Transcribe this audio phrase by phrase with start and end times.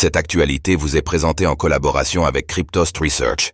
[0.00, 3.52] Cette actualité vous est présentée en collaboration avec Cryptost Research.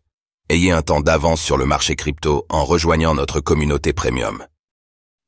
[0.48, 4.46] Ayez un temps d'avance sur le marché crypto en rejoignant notre communauté premium.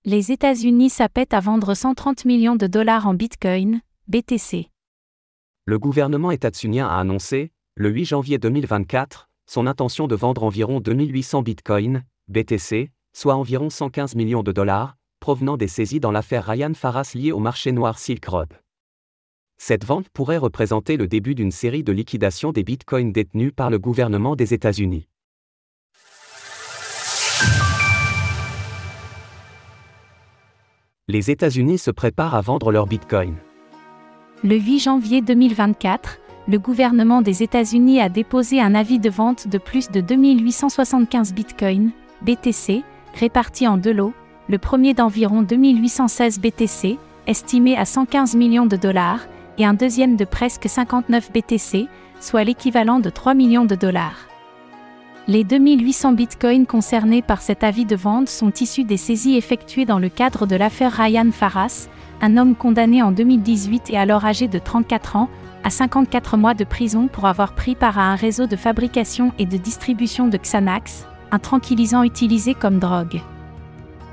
[0.05, 4.71] Les États-Unis s'apprêtent à vendre 130 millions de dollars en Bitcoin, BTC.
[5.65, 11.43] Le gouvernement états-unien a annoncé, le 8 janvier 2024, son intention de vendre environ 2800
[11.43, 17.11] Bitcoin, BTC, soit environ 115 millions de dollars, provenant des saisies dans l'affaire Ryan Faras
[17.17, 18.51] liée au marché noir Silk Road.
[19.61, 23.79] Cette vente pourrait représenter le début d'une série de liquidations des bitcoins détenus par le
[23.79, 25.09] gouvernement des États-Unis.
[31.09, 33.37] Les États-Unis se préparent à vendre leurs bitcoins.
[34.45, 39.59] Le 8 janvier 2024, le gouvernement des États-Unis a déposé un avis de vente de
[39.59, 41.91] plus de 2875 bitcoins,
[42.23, 42.85] BTC,
[43.15, 44.15] répartis en deux lots,
[44.49, 49.27] le premier d'environ 2816 BTC, estimé à 115 millions de dollars,
[49.59, 51.89] et un deuxième de presque 59 BTC,
[52.21, 54.29] soit l'équivalent de 3 millions de dollars.
[55.27, 59.99] Les 2800 bitcoins concernés par cet avis de vente sont issus des saisies effectuées dans
[59.99, 61.89] le cadre de l'affaire Ryan Faras,
[62.23, 65.29] un homme condamné en 2018 et alors âgé de 34 ans,
[65.65, 69.45] à 54 mois de prison pour avoir pris part à un réseau de fabrication et
[69.45, 73.21] de distribution de Xanax, un tranquillisant utilisé comme drogue.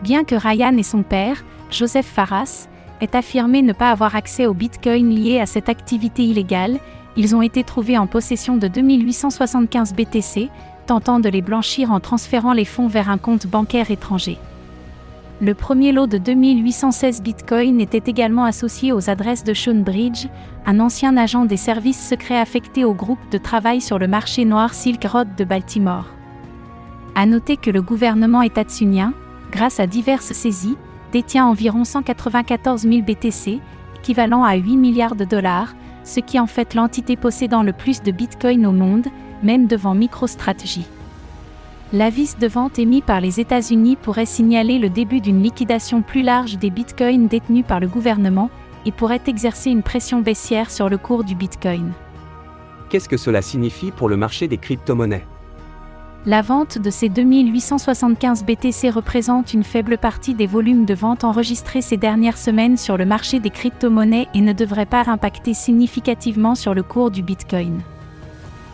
[0.04, 2.68] Bien que Ryan et son père, Joseph Faras,
[3.02, 6.80] aient affirmé ne pas avoir accès aux bitcoins liés à cette activité illégale,
[7.18, 10.50] ils ont été trouvés en possession de 2875 BTC,
[10.86, 14.38] tentant de les blanchir en transférant les fonds vers un compte bancaire étranger.
[15.42, 20.28] Le premier lot de 2816 bitcoins était également associé aux adresses de Sean Bridge,
[20.66, 24.74] un ancien agent des services secrets affecté au groupe de travail sur le marché noir
[24.74, 26.06] Silk Road de Baltimore.
[27.16, 29.14] À noter que le gouvernement états-unien,
[29.52, 30.78] grâce à diverses saisies,
[31.12, 33.60] détient environ 194 000 BTC,
[33.98, 38.12] équivalent à 8 milliards de dollars, ce qui en fait l'entité possédant le plus de
[38.12, 39.08] bitcoins au monde,
[39.44, 40.86] même devant MicroStrategy.
[41.94, 46.58] L'avis de vente émis par les États-Unis pourrait signaler le début d'une liquidation plus large
[46.58, 48.50] des bitcoins détenus par le gouvernement
[48.86, 51.92] et pourrait exercer une pression baissière sur le cours du bitcoin.
[52.90, 55.26] Qu'est-ce que cela signifie pour le marché des crypto-monnaies?
[56.28, 61.84] La vente de ces 2875 BTC représente une faible partie des volumes de vente enregistrés
[61.84, 66.74] ces dernières semaines sur le marché des crypto-monnaies et ne devrait pas impacter significativement sur
[66.74, 67.82] le cours du bitcoin.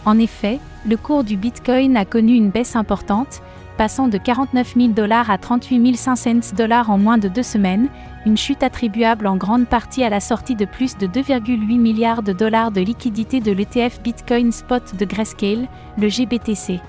[0.05, 3.41] En effet, le cours du Bitcoin a connu une baisse importante,
[3.77, 7.89] passant de 49 000 dollars à 38 500 dollars en moins de deux semaines,
[8.25, 12.31] une chute attribuable en grande partie à la sortie de plus de 2,8 milliards de
[12.31, 16.79] dollars de liquidités de l'ETF Bitcoin Spot de Grayscale, le GBTC.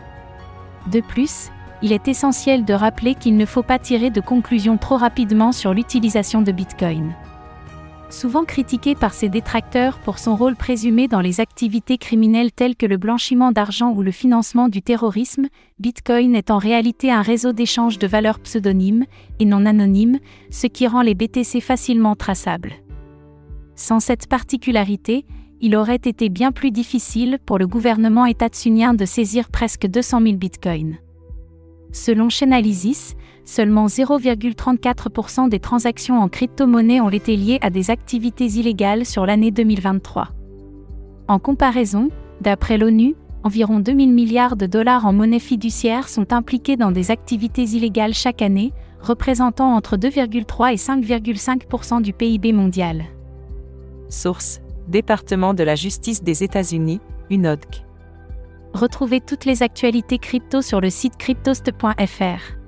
[0.91, 1.51] De plus,
[1.83, 5.75] il est essentiel de rappeler qu'il ne faut pas tirer de conclusions trop rapidement sur
[5.75, 7.15] l'utilisation de Bitcoin.
[8.13, 12.85] Souvent critiqué par ses détracteurs pour son rôle présumé dans les activités criminelles telles que
[12.85, 15.49] le blanchiment d'argent ou le financement du terrorisme,
[15.79, 19.07] Bitcoin est en réalité un réseau d'échange de valeurs pseudonymes
[19.41, 20.19] et non anonymes,
[20.51, 22.75] ce qui rend les BTC facilement traçables.
[23.77, 25.25] Sans cette particularité,
[25.63, 30.35] il aurait été bien plus difficile pour le gouvernement étatsunien de saisir presque 200 000
[30.35, 30.97] bitcoins.
[31.93, 33.15] Selon Chainalysis,
[33.45, 39.53] seulement 0,34% des transactions en crypto-monnaie ont été liées à des activités illégales sur l'année
[39.53, 40.31] 2023.
[41.29, 42.09] En comparaison,
[42.41, 47.65] d'après l'ONU, environ 2000 milliards de dollars en monnaie fiduciaire sont impliqués dans des activités
[47.65, 53.05] illégales chaque année, représentant entre 2,3 et 5,5% du PIB mondial.
[54.09, 54.61] Source
[54.93, 57.83] Département de la justice des États-Unis, UNODC.
[58.75, 62.59] Retrouvez toutes les actualités crypto sur le site cryptost.fr.